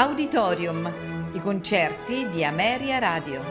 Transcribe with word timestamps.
Auditorium, 0.00 0.86
i 1.32 1.40
concerti 1.40 2.28
di 2.28 2.44
Ameria 2.44 3.00
Radio. 3.00 3.42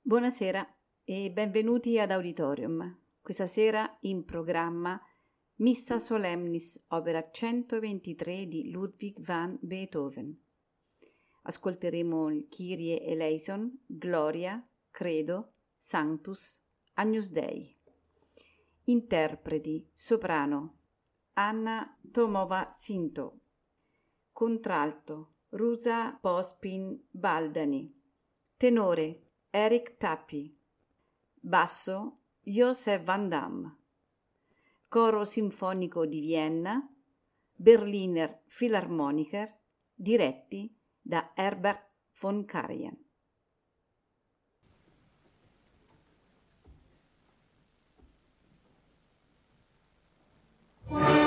Buonasera 0.00 0.66
e 1.04 1.30
benvenuti 1.30 2.00
ad 2.00 2.10
Auditorium. 2.10 3.00
Questa 3.20 3.46
sera 3.46 3.98
in 4.00 4.24
programma 4.24 4.98
Missa 5.56 5.98
Solemnis, 5.98 6.82
opera 6.88 7.30
123 7.30 8.46
di 8.46 8.70
Ludwig 8.70 9.20
van 9.20 9.58
Beethoven. 9.60 10.36
Ascolteremo 11.42 12.30
il 12.30 12.48
Kyrie 12.48 13.02
eleison, 13.02 13.84
Gloria, 13.86 14.66
Credo, 14.90 15.52
Sanctus, 15.76 16.60
Agnus 16.94 17.30
Dei. 17.30 17.76
Interpreti, 18.84 19.88
soprano, 19.92 20.78
Anna 21.34 21.98
Tomova 22.10 22.70
Sinto. 22.72 23.40
Contralto, 24.32 25.34
Rusa 25.50 26.16
Pospin 26.20 26.98
Baldani. 27.10 27.94
Tenore, 28.56 29.20
Eric 29.50 29.96
Tappi. 29.98 30.56
Basso, 31.34 32.20
Josef 32.40 33.02
Van 33.02 33.28
Damme. 33.28 33.81
Coro 34.92 35.24
Sinfonico 35.24 36.04
di 36.04 36.20
Vienna, 36.20 36.86
Berliner 37.56 38.42
Philharmoniker, 38.46 39.50
diretti 39.94 40.70
da 41.00 41.32
Herbert 41.34 41.80
von 42.10 42.44
Karajan. 42.44 42.98
Wow. 50.90 51.21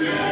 Yeah. 0.00 0.31